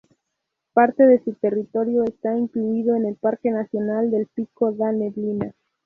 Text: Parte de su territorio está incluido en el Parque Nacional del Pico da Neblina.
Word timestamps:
Parte 0.73 1.05
de 1.05 1.23
su 1.23 1.35
territorio 1.35 2.03
está 2.05 2.35
incluido 2.35 2.95
en 2.95 3.05
el 3.05 3.17
Parque 3.17 3.51
Nacional 3.51 4.09
del 4.09 4.25
Pico 4.25 4.71
da 4.71 4.91
Neblina. 4.91 5.53